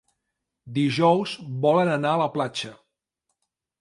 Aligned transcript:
Dijous 0.77 1.33
volen 1.67 1.93
anar 1.99 2.15
a 2.15 2.21
la 2.23 2.31
platja. 2.39 2.73